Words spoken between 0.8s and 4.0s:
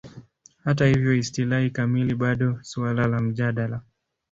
hivyo, istilahi kamili bado suala la mjadala.